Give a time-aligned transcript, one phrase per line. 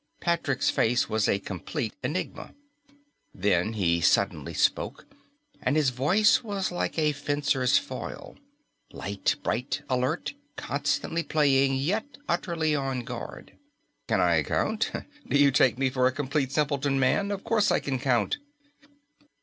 [0.19, 2.55] Patrick's face was a complete enigma.
[3.35, 5.05] Then he suddenly spoke,
[5.61, 8.35] and his voice was like a fencer's foil
[8.91, 13.53] light, bright, alert, constantly playing, yet utterly on guard.
[14.07, 14.91] "Can I count?
[15.27, 17.29] Do you take me for a complete simpleton, man?
[17.29, 18.37] Of course I can count!"